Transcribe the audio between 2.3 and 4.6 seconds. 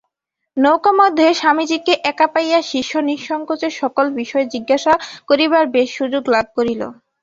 পাইয়া শিষ্য নিঃসঙ্কোচে সকল বিষয়ে